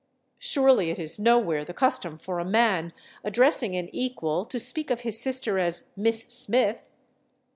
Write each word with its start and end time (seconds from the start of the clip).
Surely 0.39 0.89
it 0.89 0.97
is 0.97 1.19
nowhere 1.19 1.63
the 1.63 1.75
custom 1.75 2.17
for 2.17 2.39
a 2.39 2.43
man, 2.43 2.91
addressing 3.23 3.75
an 3.75 3.87
equal, 3.93 4.43
to 4.43 4.59
speak 4.59 4.89
of 4.89 5.01
his 5.01 5.21
sister 5.21 5.59
as 5.59 5.89
"Miss 5.95 6.23
Smith." 6.23 6.81